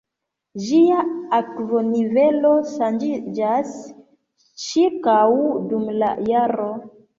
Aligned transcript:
Ĝia 0.69 1.03
akvonivelo 1.39 2.55
ŝanĝiĝas 2.71 3.77
ĉirkaŭ 4.65 5.21
dum 5.71 5.89
la 6.03 6.13
jaro. 6.35 6.71